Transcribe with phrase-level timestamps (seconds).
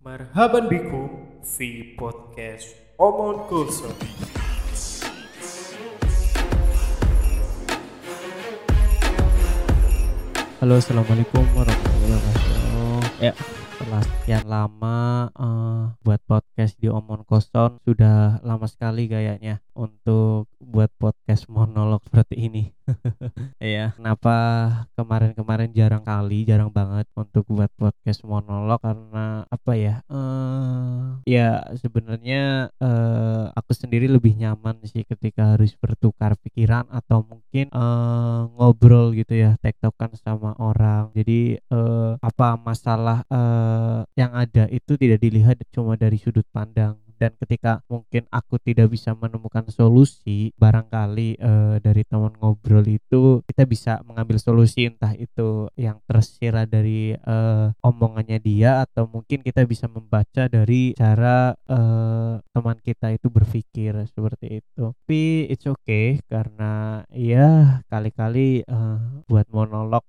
[0.00, 3.92] Marhaban bikum fi podcast Omon Kulson.
[10.56, 13.20] Halo, assalamualaikum warahmatullahi wabarakatuh.
[13.20, 13.36] Ya,
[13.76, 20.90] setelah sekian lama eh, buat podcast di Omon Koson sudah lama sekali kayaknya untuk buat
[21.00, 22.64] podcast monolog seperti ini.
[23.60, 24.34] Iya, kenapa
[24.98, 29.94] kemarin-kemarin jarang kali, jarang banget untuk buat podcast monolog karena apa ya?
[30.10, 37.70] Eh, ya sebenarnya eh, aku sendiri lebih nyaman sih ketika harus bertukar pikiran atau mungkin
[37.70, 41.12] eh, ngobrol gitu ya, tektokan sama orang.
[41.14, 47.36] Jadi eh, apa masalah eh, yang ada itu tidak dilihat cuma dari sudut pandang dan
[47.36, 54.00] ketika mungkin aku tidak bisa menemukan solusi barangkali eh, dari teman ngobrol itu kita bisa
[54.08, 60.48] mengambil solusi entah itu yang tersirat dari eh, omongannya dia atau mungkin kita bisa membaca
[60.48, 64.96] dari cara eh, teman kita itu berpikir seperti itu.
[64.96, 68.64] Tapi it's okay karena ya kali-kali
[69.28, 70.06] buat monolog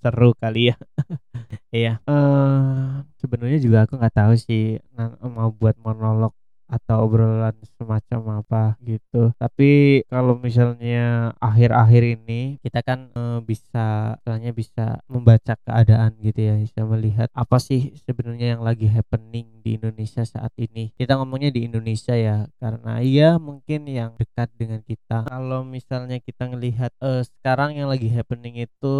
[0.00, 0.76] seru kali ya.
[1.74, 4.76] Iya, eh sebenarnya juga aku nggak tahu sih
[5.24, 9.32] mau buat monolog atau obrolan semacam apa gitu.
[9.36, 16.54] Tapi kalau misalnya akhir-akhir ini kita kan eh, bisa, misalnya bisa membaca keadaan gitu ya,
[16.58, 20.92] bisa melihat apa sih sebenarnya yang lagi happening di Indonesia saat ini.
[20.96, 25.28] Kita ngomongnya di Indonesia ya, karena iya mungkin yang dekat dengan kita.
[25.28, 28.96] Kalau misalnya kita ngelihat eh, sekarang yang lagi happening itu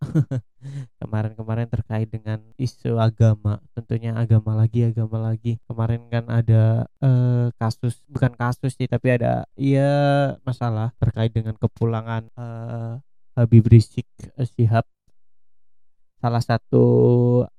[1.02, 5.60] kemarin-kemarin terkait dengan isu agama tentunya agama lagi agama lagi.
[5.68, 9.92] Kemarin kan ada eh, kasus bukan kasus sih tapi ada ya
[10.42, 12.94] masalah terkait dengan kepulangan eh,
[13.36, 14.08] Habib Rizik
[14.56, 14.88] Syihab
[16.16, 16.86] salah satu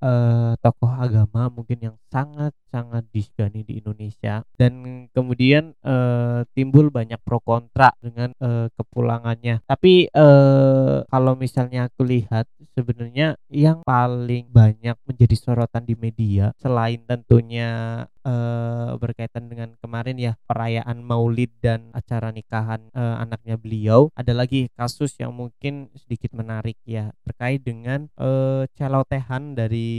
[0.01, 4.41] eh, tokoh agama mungkin yang sangat-sangat disegani di Indonesia.
[4.57, 9.63] Dan kemudian eh, timbul banyak pro kontra dengan eh, kepulangannya.
[9.63, 17.01] Tapi eh, kalau misalnya aku lihat sebenarnya yang paling banyak menjadi sorotan di media selain
[17.09, 24.33] tentunya eh, berkaitan dengan kemarin ya perayaan Maulid dan acara nikahan eh, anaknya beliau ada
[24.37, 28.13] lagi kasus yang mungkin sedikit menarik ya terkait dengan
[28.47, 29.89] eh, celotehan dari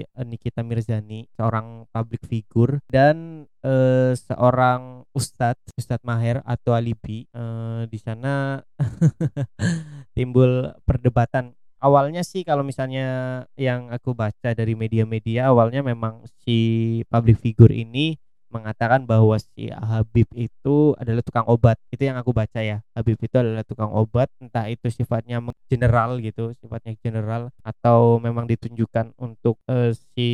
[0.00, 7.28] eh, Nikita Mirzani seorang public figure dan eh, seorang ustadz Ustadz Maher atau Alibi.
[7.28, 8.64] Eh, di sana
[10.16, 11.52] timbul perdebatan.
[11.78, 16.58] Awalnya sih kalau misalnya yang aku baca dari media-media awalnya memang si
[17.06, 21.76] public figure ini mengatakan bahwa si Habib itu adalah tukang obat.
[21.92, 22.80] Itu yang aku baca ya.
[22.96, 29.16] Habib itu adalah tukang obat entah itu sifatnya general gitu sifatnya general atau memang ditunjukkan
[29.20, 30.28] untuk eh, si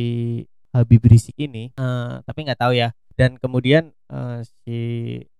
[0.75, 1.71] Habib Rizik ini.
[1.75, 2.91] Eh, tapi nggak tahu ya.
[3.15, 4.79] Dan kemudian eh, si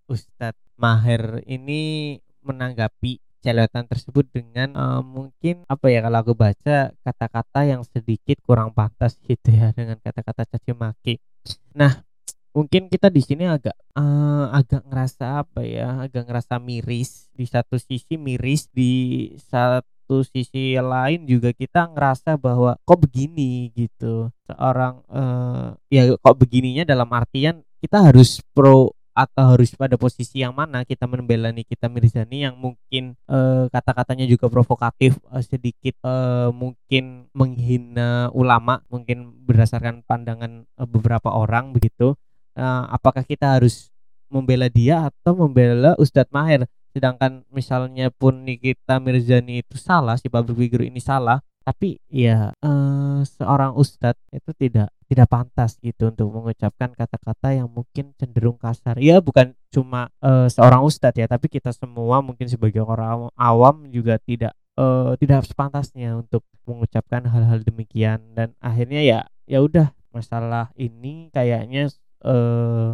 [0.08, 2.16] Ustadz Maher ini
[2.46, 8.72] menanggapi celetan tersebut dengan eh, mungkin apa ya kalau aku baca kata-kata yang sedikit kurang
[8.72, 11.16] pantas gitu ya dengan kata-kata caci maki.
[11.76, 12.05] Nah,
[12.56, 17.76] mungkin kita di sini agak eh, agak ngerasa apa ya, agak ngerasa miris di satu
[17.76, 24.32] sisi miris di satu sisi lain juga kita ngerasa bahwa kok begini gitu.
[24.48, 30.52] Seorang eh, ya kok begininya dalam artian kita harus pro atau harus pada posisi yang
[30.52, 37.32] mana kita membela Nikita Mirzani yang mungkin eh, kata-katanya juga provokatif eh, sedikit eh, mungkin
[37.32, 42.20] menghina ulama mungkin berdasarkan pandangan beberapa orang begitu
[42.56, 43.92] Eh, apakah kita harus
[44.32, 46.66] membela dia atau membela Ustadz Maher?
[46.96, 53.20] Sedangkan misalnya pun Nikita Mirzani itu salah si public figure ini salah tapi ya eh,
[53.26, 59.02] seorang ustadz itu tidak tidak pantas gitu untuk mengucapkan kata-kata yang mungkin cenderung kasar.
[59.02, 64.22] Ya bukan cuma eh, seorang ustadz ya tapi kita semua mungkin sebagai orang awam, juga
[64.22, 68.22] tidak eh, tidak sepantasnya untuk mengucapkan hal-hal demikian.
[68.38, 71.90] Dan akhirnya ya ya udah masalah ini kayaknya
[72.24, 72.92] eh,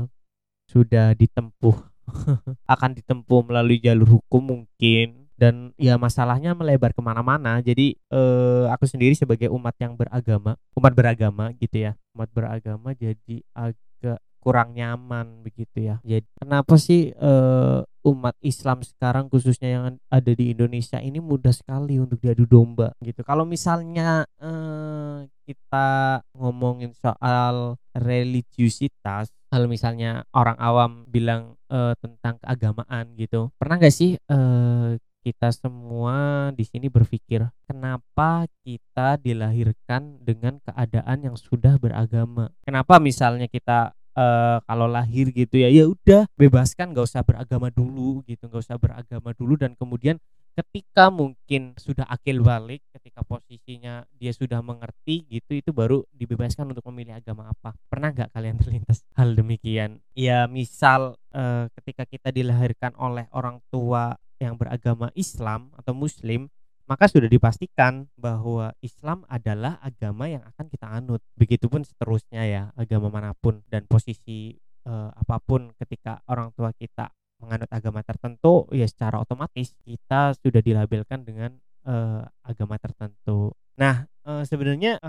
[0.72, 1.78] sudah ditempuh
[2.74, 5.28] akan ditempuh melalui jalur hukum mungkin.
[5.42, 7.58] Dan ya masalahnya melebar ke mana-mana.
[7.66, 11.98] Jadi eh, aku sendiri sebagai umat yang beragama umat beragama gitu ya.
[12.14, 15.98] Umat beragama jadi agak kurang nyaman begitu ya.
[16.06, 22.02] Jadi kenapa sih eh, umat Islam sekarang khususnya yang ada di Indonesia ini mudah sekali
[22.02, 23.22] untuk diadu domba gitu.
[23.22, 33.14] Kalau misalnya eh, kita ngomongin soal religiusitas kalau misalnya orang awam bilang eh, tentang keagamaan
[33.20, 34.90] gitu pernah nggak sih eh,
[35.22, 42.50] kita semua di sini berpikir kenapa kita dilahirkan dengan keadaan yang sudah beragama?
[42.66, 48.24] Kenapa misalnya kita uh, kalau lahir gitu ya ya udah bebaskan nggak usah beragama dulu
[48.28, 49.60] gitu nggak usah beragama dulu.
[49.60, 50.20] Dan kemudian
[50.52, 56.84] ketika mungkin sudah akil balik ketika posisinya dia sudah mengerti gitu itu baru dibebaskan untuk
[56.92, 57.76] memilih agama apa.
[57.88, 60.04] Pernah nggak kalian terlintas hal demikian?
[60.12, 66.50] Ya misal uh, ketika kita dilahirkan oleh orang tua yang beragama Islam atau Muslim
[66.92, 71.24] maka sudah dipastikan bahwa Islam adalah agama yang akan kita anut.
[71.40, 77.08] Begitupun seterusnya ya, agama mana pun dan posisi uh, apa pun ketika orang tua kita
[77.40, 81.56] menganut agama tertentu, ya secara otomatis kita sudah dilabelkan dengan
[81.88, 83.56] uh, agama tertentu.
[83.80, 85.00] Nah, uh, sebenarnya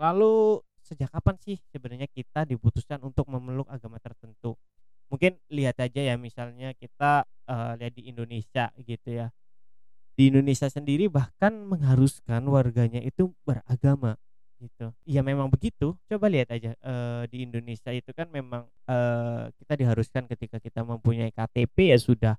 [0.00, 4.56] lalu sejak kapan sih sebenarnya kita diputuskan untuk memeluk agama tertentu?
[5.12, 7.28] Mungkin lihat aja ya misalnya kita
[7.76, 9.28] lihat di Indonesia gitu ya
[10.16, 14.20] di Indonesia sendiri bahkan mengharuskan warganya itu beragama
[14.62, 14.94] gitu.
[15.02, 15.98] Ya memang begitu.
[16.06, 21.34] Coba lihat aja uh, di Indonesia itu kan memang uh, kita diharuskan ketika kita mempunyai
[21.34, 22.34] KTP ya sudah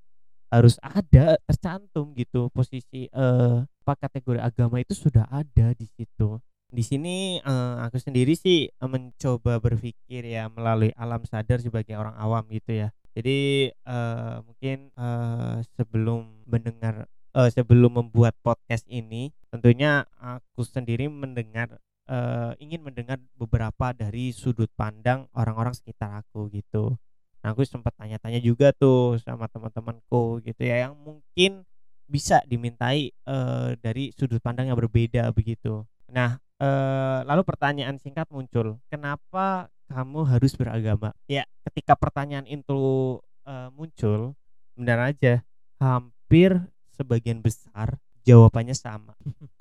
[0.53, 6.39] harus ada tercantum gitu posisi uh, apa kategori agama itu sudah ada di situ.
[6.73, 12.45] Di sini uh, aku sendiri sih mencoba berpikir ya melalui alam sadar sebagai orang awam
[12.49, 12.89] gitu ya.
[13.13, 21.77] Jadi uh, mungkin uh, sebelum mendengar uh, sebelum membuat podcast ini tentunya aku sendiri mendengar
[22.09, 26.97] uh, ingin mendengar beberapa dari sudut pandang orang-orang sekitar aku gitu.
[27.44, 31.68] Nah, aku sempat tanya-tanya juga tuh sama teman-temanku gitu ya yang mungkin
[32.07, 35.83] bisa dimintai uh, dari sudut pandang yang berbeda begitu.
[36.07, 41.12] Nah, uh, lalu pertanyaan singkat muncul, kenapa kamu harus beragama?
[41.27, 44.39] Ya, ketika pertanyaan itu uh, muncul,
[44.80, 45.44] benar aja
[45.83, 46.56] hampir
[46.94, 49.13] sebagian besar jawabannya sama.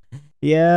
[0.43, 0.75] ya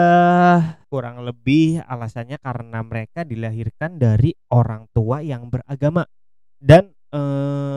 [0.89, 6.09] kurang lebih alasannya karena mereka dilahirkan dari orang tua yang beragama
[6.57, 7.21] dan e,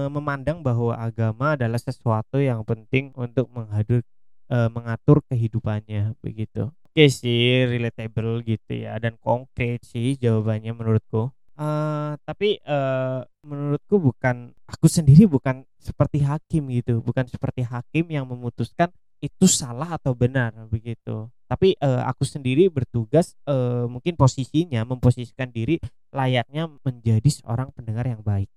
[0.07, 4.01] memandang bahwa agama adalah sesuatu yang penting untuk menghadir
[4.47, 6.71] e, mengatur kehidupannya begitu.
[6.89, 11.29] Oke sih relatable gitu ya dan konkret sih jawabannya menurutku.
[11.59, 18.27] Uh, tapi uh, menurutku bukan aku sendiri bukan seperti hakim gitu, bukan seperti hakim yang
[18.27, 21.27] memutuskan itu salah atau benar begitu.
[21.49, 25.81] Tapi uh, aku sendiri bertugas uh, mungkin posisinya memposisikan diri
[26.13, 28.47] layaknya menjadi seorang pendengar yang baik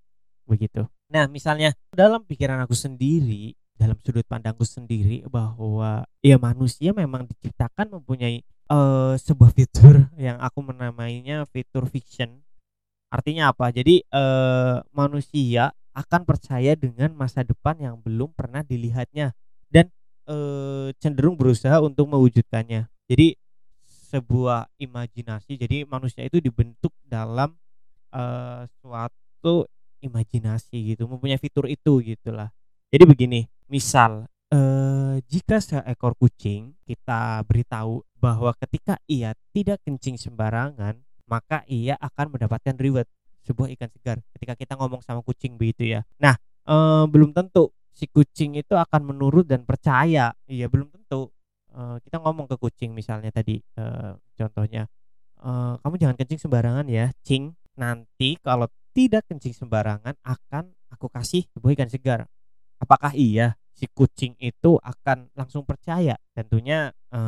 [0.46, 0.86] begitu.
[1.10, 7.98] Nah, misalnya dalam pikiran aku sendiri, dalam sudut pandangku sendiri bahwa ya manusia memang diciptakan
[7.98, 12.42] mempunyai uh, sebuah fitur yang aku menamainya fitur fiction
[13.12, 13.68] Artinya apa?
[13.68, 19.36] Jadi eh, manusia akan percaya dengan masa depan yang belum pernah dilihatnya
[19.68, 19.92] dan
[20.28, 22.88] eh, cenderung berusaha untuk mewujudkannya.
[23.08, 23.36] Jadi
[24.12, 25.56] sebuah imajinasi.
[25.56, 27.56] Jadi manusia itu dibentuk dalam
[28.12, 29.68] eh, suatu
[30.02, 32.50] imajinasi gitu, mempunyai fitur itu gitulah.
[32.92, 41.00] Jadi begini, misal eh, jika seekor kucing kita beritahu bahwa ketika ia tidak kencing sembarangan
[41.26, 43.08] maka ia akan mendapatkan reward
[43.42, 46.00] sebuah ikan segar ketika kita ngomong sama kucing begitu ya.
[46.22, 46.34] Nah
[46.66, 50.32] ee, belum tentu si kucing itu akan menurut dan percaya.
[50.48, 51.28] Iya belum tentu.
[51.72, 53.84] E, kita ngomong ke kucing misalnya tadi e,
[54.36, 54.88] contohnya
[55.38, 55.50] e,
[55.80, 57.52] kamu jangan kencing sembarangan ya cing.
[57.76, 62.20] Nanti kalau tidak kencing sembarangan akan aku kasih sebuah ikan segar.
[62.80, 66.16] Apakah iya si kucing itu akan langsung percaya?
[66.32, 67.20] Tentunya e,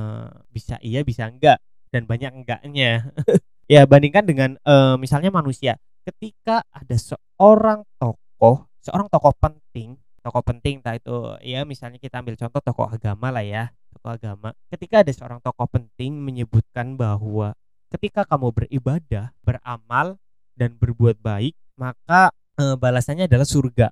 [0.48, 1.60] bisa iya bisa enggak
[1.92, 3.14] dan banyak enggaknya.
[3.64, 10.80] Ya bandingkan dengan uh, misalnya manusia ketika ada seorang tokoh seorang tokoh penting tokoh penting
[10.80, 14.48] entah itu ya misalnya kita ambil contoh tokoh agama lah ya tokoh agama.
[14.68, 17.54] Ketika ada seorang tokoh penting menyebutkan bahwa
[17.94, 20.18] ketika kamu beribadah beramal
[20.58, 23.88] dan berbuat baik maka e, balasannya adalah surga.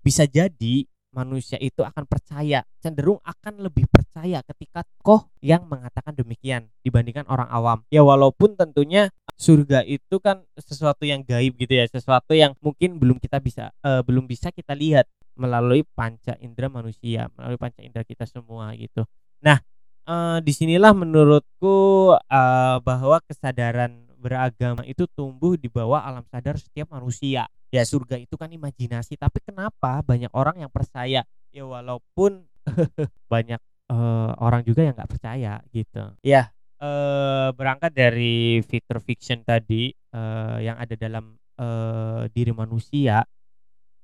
[0.00, 6.70] Bisa jadi manusia itu akan percaya cenderung akan lebih percaya ketika koh yang mengatakan demikian
[6.86, 7.78] dibandingkan orang awam.
[7.90, 13.16] Ya walaupun tentunya surga itu kan sesuatu yang gaib gitu ya sesuatu yang mungkin belum
[13.16, 18.28] kita bisa uh, belum bisa kita lihat melalui panca indera manusia melalui panca indera kita
[18.28, 19.08] semua gitu.
[19.40, 19.64] Nah
[20.04, 26.92] uh, di sinilah menurutku uh, bahwa kesadaran beragama itu tumbuh di bawah alam sadar setiap
[26.92, 27.48] manusia.
[27.72, 31.24] Ya surga itu kan imajinasi tapi kenapa banyak orang yang percaya?
[31.48, 32.44] Ya walaupun
[33.32, 36.12] banyak uh, orang juga yang nggak percaya gitu.
[36.20, 43.22] Ya uh, berangkat dari fitur fiction tadi uh, yang ada dalam uh, diri manusia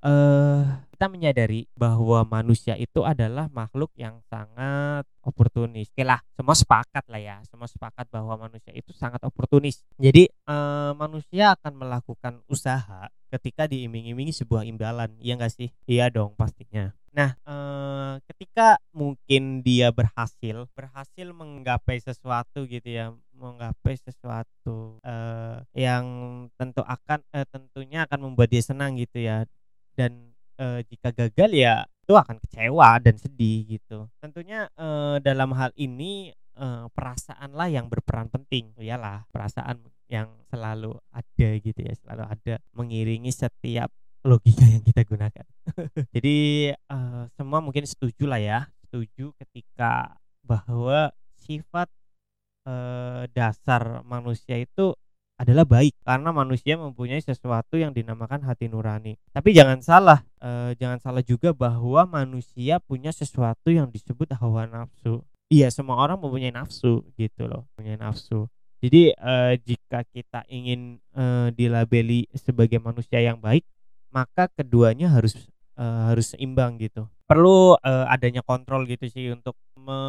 [0.06, 5.92] eh kita menyadari bahwa manusia itu adalah makhluk yang sangat oportunis.
[5.92, 9.84] Oke lah, semua sepakat lah ya, semua sepakat bahwa manusia itu sangat oportunis.
[10.00, 15.68] Jadi eh, manusia akan melakukan usaha ketika diiming-imingi sebuah imbalan, iya enggak sih?
[15.84, 16.96] Iya dong pastinya.
[17.16, 26.04] Nah, eh, ketika mungkin dia berhasil, berhasil menggapai sesuatu gitu ya, menggapai sesuatu eh, yang
[26.60, 29.48] tentu akan eh, tentunya akan membuat dia senang gitu ya.
[29.96, 34.12] Dan eh, jika gagal ya itu akan kecewa dan sedih gitu.
[34.20, 38.76] Tentunya eh, dalam hal ini eh, perasaanlah yang berperan penting.
[38.76, 39.80] Iyalah, perasaan
[40.12, 43.88] yang selalu ada gitu ya, selalu ada mengiringi setiap
[44.26, 45.46] logika yang kita gunakan.
[46.14, 46.36] Jadi
[46.74, 51.88] eh, semua mungkin setuju lah ya, setuju ketika bahwa sifat
[52.66, 54.92] eh, dasar manusia itu
[55.36, 59.20] adalah baik karena manusia mempunyai sesuatu yang dinamakan hati nurani.
[59.36, 65.22] Tapi jangan salah, eh, jangan salah juga bahwa manusia punya sesuatu yang disebut hawa nafsu.
[65.46, 68.50] Iya, semua orang mempunyai nafsu gitu loh, punya nafsu.
[68.80, 73.62] Jadi eh, jika kita ingin eh, dilabeli sebagai manusia yang baik,
[74.16, 75.36] maka keduanya harus
[75.76, 77.04] eh, harus seimbang gitu.
[77.28, 80.00] Perlu eh, adanya kontrol gitu sih untuk me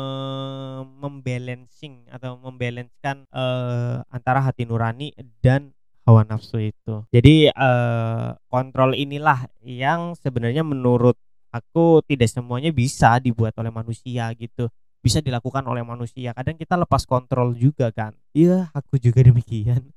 [1.03, 5.11] membalancing atau membalanckan eh, antara hati nurani
[5.43, 5.75] dan
[6.07, 7.03] hawa nafsu itu.
[7.11, 11.19] Jadi eh, kontrol inilah yang sebenarnya menurut
[11.51, 14.71] aku tidak semuanya bisa dibuat oleh manusia gitu.
[15.03, 16.31] Bisa dilakukan oleh manusia.
[16.31, 18.15] Kadang kita lepas kontrol juga kan.
[18.31, 19.96] Iya, aku juga demikian.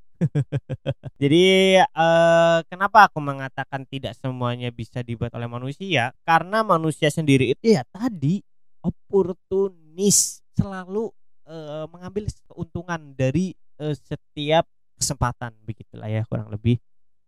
[1.20, 6.12] Jadi eh, kenapa aku mengatakan tidak semuanya bisa dibuat oleh manusia?
[6.24, 8.40] Karena manusia sendiri itu ya tadi
[8.84, 11.12] oportunis selalu
[11.48, 14.68] eh, mengambil keuntungan dari eh, setiap
[15.00, 16.76] kesempatan begitulah ya kurang lebih.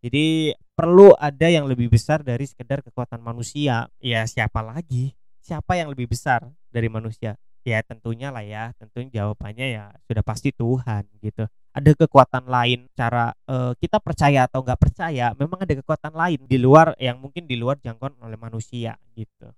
[0.02, 3.87] Jadi perlu ada yang lebih besar dari sekedar kekuatan manusia.
[4.02, 5.14] Ya siapa lagi?
[5.40, 6.42] Siapa yang lebih besar
[6.75, 7.38] dari manusia?
[7.62, 11.46] Ya tentunya lah ya, tentunya jawabannya ya sudah pasti Tuhan gitu.
[11.72, 16.60] Ada kekuatan lain cara eh, kita percaya atau nggak percaya, memang ada kekuatan lain di
[16.60, 19.48] luar yang mungkin di luar jangkauan oleh manusia gitu.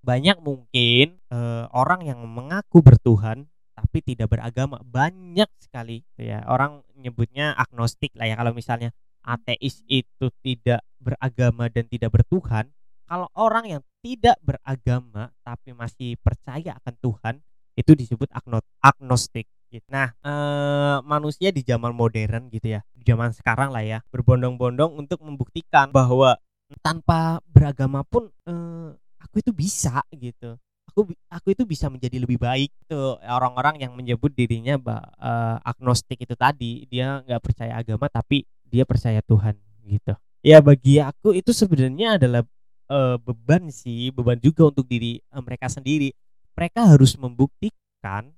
[0.00, 6.44] Banyak mungkin eh, orang yang mengaku bertuhan tapi tidak beragama, banyak sekali gitu ya.
[6.46, 8.92] Orang nyebutnya agnostik lah ya kalau misalnya
[9.24, 12.68] ateis itu tidak beragama dan tidak bertuhan,
[13.08, 17.34] kalau orang yang tidak beragama tapi masih percaya akan Tuhan
[17.74, 19.48] itu disebut agno- agnostik.
[19.70, 19.86] Gitu.
[19.88, 25.22] Nah, eh, manusia di zaman modern gitu ya, di zaman sekarang lah ya, berbondong-bondong untuk
[25.22, 26.36] membuktikan bahwa
[26.82, 28.90] tanpa beragama pun eh,
[29.22, 30.58] aku itu bisa gitu.
[30.90, 36.18] Aku aku itu bisa menjadi lebih baik tuh orang-orang yang menyebut dirinya bah, eh, agnostik
[36.18, 39.54] itu tadi dia nggak percaya agama tapi dia percaya Tuhan
[39.86, 40.14] gitu.
[40.40, 42.42] Ya bagi aku itu sebenarnya adalah
[42.90, 46.10] eh, beban sih, beban juga untuk diri eh, mereka sendiri.
[46.58, 48.34] Mereka harus membuktikan,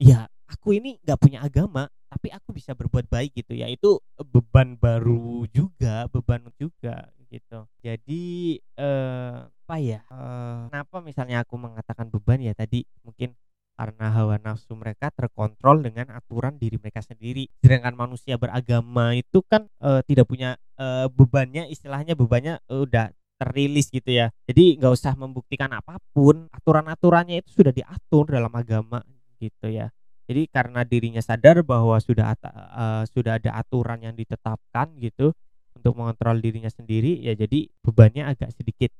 [0.00, 3.70] ya aku ini nggak punya agama, tapi aku bisa berbuat baik gitu ya.
[3.70, 7.62] Itu beban baru juga, beban juga gitu.
[7.86, 10.02] Jadi eh, apa ya?
[10.02, 13.38] eh, kenapa misalnya aku mengatakan beban ya tadi mungkin
[13.78, 17.48] karena hawa nafsu mereka terkontrol dengan aturan diri mereka sendiri.
[17.64, 23.88] Sedangkan manusia beragama itu kan eh, tidak punya eh, bebannya, istilahnya bebannya eh, udah terilis
[23.88, 24.28] gitu ya.
[24.44, 29.00] Jadi nggak usah membuktikan apa pun, aturan-aturannya itu sudah diatur dalam agama
[29.40, 29.88] gitu ya.
[30.30, 35.34] Jadi karena dirinya sadar bahwa sudah eh, sudah ada aturan yang ditetapkan gitu
[35.74, 38.94] untuk mengontrol dirinya sendiri, ya jadi bebannya agak sedikit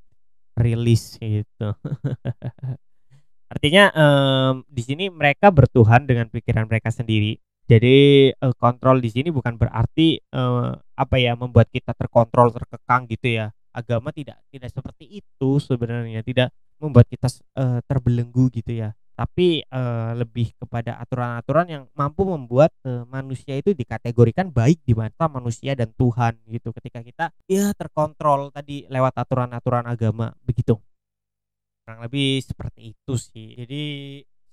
[0.59, 1.71] rilis gitu.
[3.53, 7.39] Artinya em, di sini mereka bertuhan dengan pikiran mereka sendiri.
[7.71, 13.39] Jadi eh, kontrol di sini bukan berarti eh, apa ya membuat kita terkontrol terkekang gitu
[13.39, 13.47] ya.
[13.71, 16.51] Agama tidak tidak seperti itu sebenarnya, tidak
[16.83, 18.91] membuat kita eh, terbelenggu gitu ya.
[19.21, 25.29] Tapi eh, lebih kepada aturan-aturan yang mampu membuat eh, manusia itu dikategorikan baik di mata
[25.29, 26.73] manusia dan Tuhan gitu.
[26.73, 30.81] Ketika kita ya terkontrol tadi lewat aturan-aturan agama begitu.
[31.85, 33.61] Kurang lebih seperti itu sih.
[33.61, 33.83] Jadi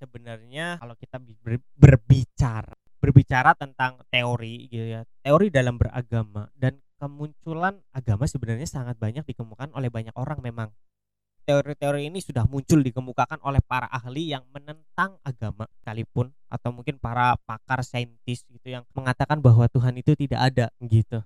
[0.04, 6.82] sebenarnya kalau kita bi- ber- berbicara berbicara tentang teori gitu ya teori dalam beragama dan
[6.98, 10.74] kemunculan agama sebenarnya sangat banyak dikemukakan oleh banyak orang memang
[11.48, 17.40] teori-teori ini sudah muncul dikemukakan oleh para ahli yang menentang agama sekalipun atau mungkin para
[17.48, 21.24] pakar saintis gitu yang mengatakan bahwa Tuhan itu tidak ada gitu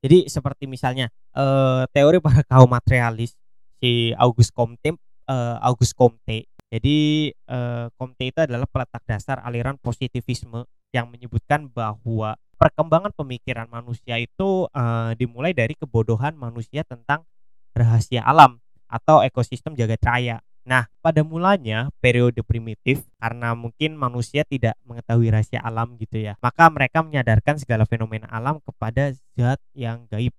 [0.00, 3.36] jadi seperti misalnya eh, teori para kaum materialis
[3.78, 4.90] si Auguste Comte
[5.30, 6.48] eh, Auguste Comte.
[6.70, 14.16] Jadi eh, Comte itu adalah peletak dasar aliran positivisme yang menyebutkan bahwa perkembangan pemikiran manusia
[14.16, 17.28] itu eh, dimulai dari kebodohan manusia tentang
[17.76, 18.58] rahasia alam
[18.90, 20.42] atau ekosistem jagat raya.
[20.68, 26.36] Nah, pada mulanya periode primitif karena mungkin manusia tidak mengetahui rahasia alam gitu ya.
[26.44, 30.36] Maka mereka menyadarkan segala fenomena alam kepada zat yang gaib.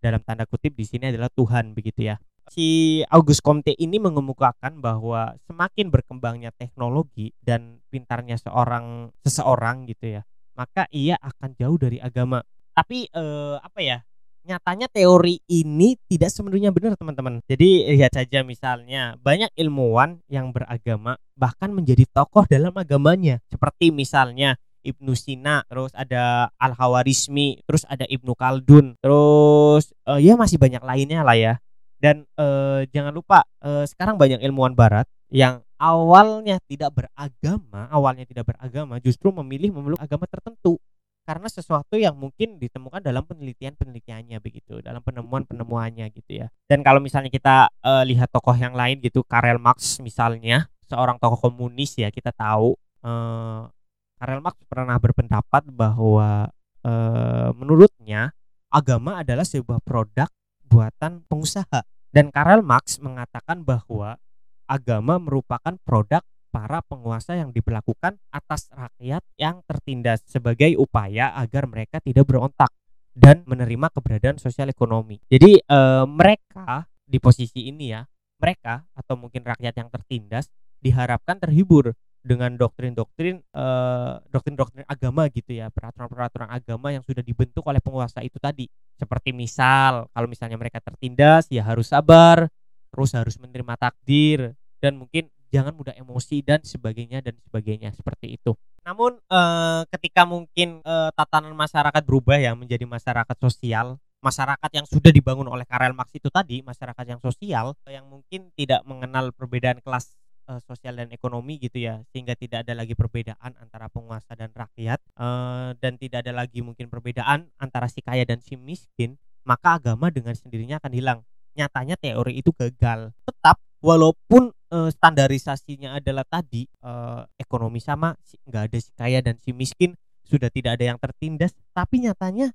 [0.00, 2.16] Dalam tanda kutip di sini adalah Tuhan begitu ya.
[2.48, 10.22] Si Auguste Comte ini mengemukakan bahwa semakin berkembangnya teknologi dan pintarnya seorang seseorang gitu ya,
[10.56, 12.40] maka ia akan jauh dari agama.
[12.72, 14.00] Tapi eh, apa ya?
[14.48, 17.44] Nyatanya teori ini tidak sepenuhnya benar teman-teman.
[17.44, 23.44] Jadi lihat saja misalnya banyak ilmuwan yang beragama bahkan menjadi tokoh dalam agamanya.
[23.52, 30.40] Seperti misalnya Ibnu Sina, terus ada Al Hawarizmi, terus ada Ibnu Khaldun, terus uh, ya
[30.40, 31.54] masih banyak lainnya lah ya.
[32.00, 38.48] Dan uh, jangan lupa uh, sekarang banyak ilmuwan barat yang awalnya tidak beragama, awalnya tidak
[38.48, 40.80] beragama justru memilih memeluk agama tertentu
[41.28, 46.48] karena sesuatu yang mungkin ditemukan dalam penelitian-penelitiannya begitu, dalam penemuan-penemuannya gitu ya.
[46.64, 51.52] Dan kalau misalnya kita uh, lihat tokoh yang lain gitu, Karel Marx misalnya, seorang tokoh
[51.52, 53.68] komunis ya, kita tahu uh,
[54.16, 56.48] Karel Marx pernah berpendapat bahwa
[56.88, 58.32] uh, menurutnya
[58.72, 60.32] agama adalah sebuah produk
[60.64, 61.84] buatan pengusaha.
[62.08, 64.16] Dan Karel Marx mengatakan bahwa
[64.64, 72.00] agama merupakan produk para penguasa yang diberlakukan atas rakyat yang tertindas sebagai upaya agar mereka
[72.00, 72.72] tidak berontak
[73.12, 75.18] dan menerima keberadaan sosial ekonomi.
[75.26, 78.04] Jadi e, mereka di posisi ini ya,
[78.38, 85.72] mereka atau mungkin rakyat yang tertindas diharapkan terhibur dengan doktrin-doktrin eh, doktrin-doktrin agama gitu ya,
[85.72, 88.68] peraturan-peraturan agama yang sudah dibentuk oleh penguasa itu tadi.
[88.98, 92.50] Seperti misal kalau misalnya mereka tertindas ya harus sabar,
[92.92, 94.52] terus harus menerima takdir
[94.82, 98.56] dan mungkin jangan mudah emosi dan sebagainya dan sebagainya seperti itu.
[98.84, 105.12] Namun eh, ketika mungkin eh, tatanan masyarakat berubah ya menjadi masyarakat sosial, masyarakat yang sudah
[105.14, 110.18] dibangun oleh Karel Marx itu tadi, masyarakat yang sosial yang mungkin tidak mengenal perbedaan kelas
[110.50, 114.98] eh, sosial dan ekonomi gitu ya, sehingga tidak ada lagi perbedaan antara penguasa dan rakyat
[114.98, 120.10] eh, dan tidak ada lagi mungkin perbedaan antara si kaya dan si miskin, maka agama
[120.10, 121.20] dengan sendirinya akan hilang.
[121.58, 123.10] Nyatanya teori itu gagal.
[123.26, 128.14] Tetap walaupun uh, standarisasinya adalah tadi uh, ekonomi sama
[128.48, 129.96] nggak ada si kaya dan si miskin
[130.28, 132.52] sudah tidak ada yang tertindas tapi nyatanya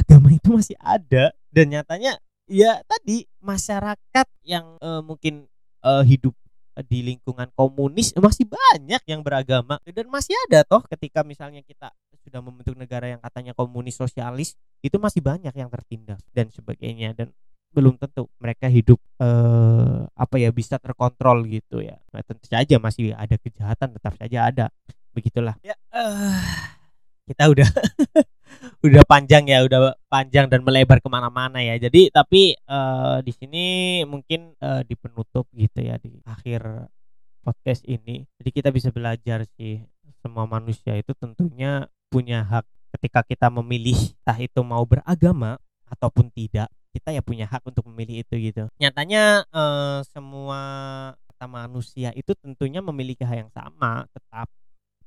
[0.00, 1.34] agama itu masih ada.
[1.50, 2.16] Dan nyatanya
[2.50, 5.46] ya tadi masyarakat yang uh, mungkin
[5.84, 6.34] uh, hidup
[6.88, 9.76] di lingkungan komunis masih banyak yang beragama.
[9.84, 14.96] Dan masih ada toh ketika misalnya kita sudah membentuk negara yang katanya komunis sosialis itu
[15.00, 17.12] masih banyak yang tertindas dan sebagainya.
[17.12, 17.34] Dan
[17.70, 21.96] belum tentu mereka hidup eh, apa ya bisa terkontrol gitu ya.
[22.10, 24.66] Nah, tentu saja masih ada kejahatan tetap saja ada.
[25.14, 25.54] Begitulah.
[25.62, 26.38] Ya uh,
[27.30, 27.68] kita udah
[28.86, 31.78] udah panjang ya udah panjang dan melebar ke mana-mana ya.
[31.78, 33.64] Jadi tapi uh, di sini
[34.06, 36.90] mungkin uh, di penutup gitu ya di akhir
[37.46, 38.26] podcast ini.
[38.42, 39.82] Jadi kita bisa belajar sih
[40.20, 42.66] semua manusia itu tentunya punya hak
[42.98, 45.56] ketika kita memilih entah itu mau beragama
[45.86, 48.66] ataupun tidak kita ya punya hak untuk memilih itu gitu.
[48.82, 50.60] Nyatanya eh, semua
[51.30, 54.50] kata manusia itu tentunya memiliki hak yang sama tetap.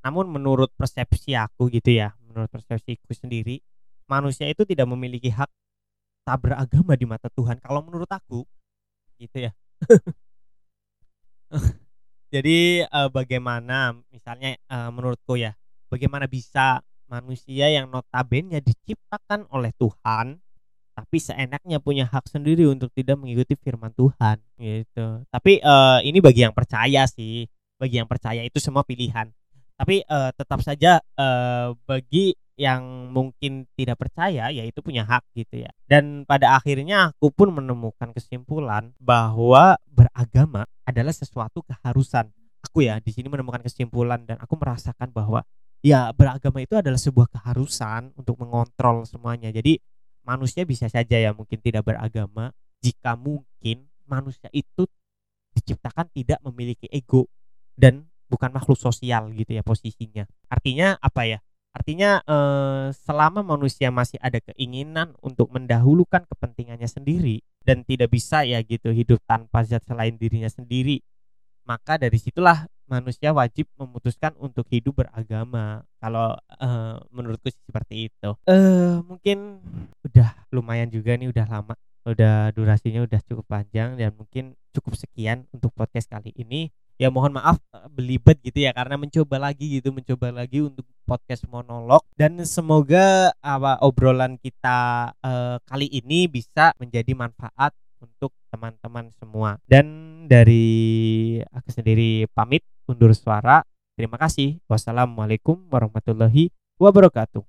[0.03, 3.61] Namun menurut persepsi aku gitu ya menurut persepsiku sendiri
[4.09, 5.47] manusia itu tidak memiliki hak
[6.23, 8.43] tak beragama di mata Tuhan kalau menurut aku
[9.19, 9.51] gitu ya.
[12.33, 15.55] Jadi eh, bagaimana misalnya eh, menurutku ya
[15.87, 20.42] bagaimana bisa manusia yang notabene diciptakan oleh Tuhan
[20.93, 25.25] tapi seenaknya punya hak sendiri untuk tidak mengikuti firman Tuhan gitu.
[25.27, 27.49] Tapi uh, ini bagi yang percaya sih,
[27.81, 29.33] bagi yang percaya itu semua pilihan.
[29.73, 35.71] Tapi uh, tetap saja uh, bagi yang mungkin tidak percaya yaitu punya hak gitu ya.
[35.89, 42.29] Dan pada akhirnya aku pun menemukan kesimpulan bahwa beragama adalah sesuatu keharusan.
[42.63, 45.43] Aku ya di sini menemukan kesimpulan dan aku merasakan bahwa
[45.83, 49.51] ya beragama itu adalah sebuah keharusan untuk mengontrol semuanya.
[49.51, 49.81] Jadi
[50.23, 52.51] manusia bisa saja ya mungkin tidak beragama
[52.83, 54.87] jika mungkin manusia itu
[55.55, 57.29] diciptakan tidak memiliki ego
[57.77, 60.25] dan bukan makhluk sosial gitu ya posisinya.
[60.49, 61.39] Artinya apa ya?
[61.73, 68.61] Artinya eh, selama manusia masih ada keinginan untuk mendahulukan kepentingannya sendiri dan tidak bisa ya
[68.61, 71.01] gitu hidup tanpa zat selain dirinya sendiri,
[71.65, 75.81] maka dari situlah manusia wajib memutuskan untuk hidup beragama.
[75.97, 78.37] Kalau uh, menurutku seperti itu.
[78.45, 79.57] Uh, mungkin
[80.05, 81.73] udah lumayan juga nih udah lama.
[82.05, 86.69] Udah durasinya udah cukup panjang dan mungkin cukup sekian untuk podcast kali ini.
[87.01, 91.49] Ya mohon maaf eh, belibet gitu ya karena mencoba lagi gitu, mencoba lagi untuk podcast
[91.49, 99.57] monolog dan semoga apa obrolan kita uh, kali ini bisa menjadi manfaat untuk teman-teman semua.
[99.65, 99.87] Dan
[100.27, 103.65] dari aku sendiri pamit undur suara.
[103.97, 104.61] Terima kasih.
[104.69, 107.41] Wassalamualaikum warahmatullahi wabarakatuh.